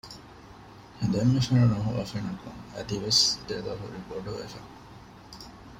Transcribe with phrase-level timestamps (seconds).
[1.13, 4.59] ދެންމެ ފެނުން ހުވަފެނަކުން އަދިވެސް ދެލޯ ހުރީ ބޮޑުވެފަ